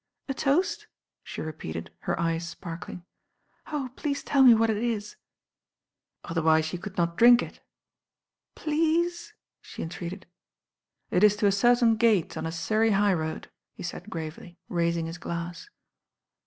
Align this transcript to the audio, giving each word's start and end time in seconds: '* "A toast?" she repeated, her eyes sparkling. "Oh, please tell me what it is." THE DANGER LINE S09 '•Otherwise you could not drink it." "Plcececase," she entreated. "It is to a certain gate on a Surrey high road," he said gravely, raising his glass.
'* 0.17 0.27
"A 0.27 0.33
toast?" 0.33 0.87
she 1.21 1.41
repeated, 1.43 1.91
her 1.99 2.19
eyes 2.19 2.49
sparkling. 2.49 3.05
"Oh, 3.67 3.91
please 3.95 4.23
tell 4.23 4.41
me 4.41 4.55
what 4.55 4.71
it 4.71 4.77
is." 4.77 5.15
THE 6.23 6.29
DANGER 6.33 6.41
LINE 6.41 6.41
S09 6.63 6.69
'•Otherwise 6.69 6.73
you 6.73 6.79
could 6.79 6.97
not 6.97 7.17
drink 7.19 7.43
it." 7.43 7.61
"Plcececase," 8.55 9.33
she 9.61 9.83
entreated. 9.83 10.25
"It 11.11 11.23
is 11.23 11.35
to 11.35 11.45
a 11.45 11.51
certain 11.51 11.97
gate 11.97 12.35
on 12.35 12.47
a 12.47 12.51
Surrey 12.51 12.89
high 12.93 13.13
road," 13.13 13.51
he 13.75 13.83
said 13.83 14.09
gravely, 14.09 14.57
raising 14.69 15.05
his 15.05 15.19
glass. 15.19 15.69